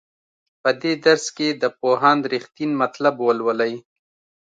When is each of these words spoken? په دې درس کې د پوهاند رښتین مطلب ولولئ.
په 0.61 0.69
دې 0.81 0.93
درس 1.05 1.25
کې 1.37 1.47
د 1.61 1.63
پوهاند 1.79 2.21
رښتین 2.33 2.71
مطلب 2.81 3.15
ولولئ. 3.21 3.73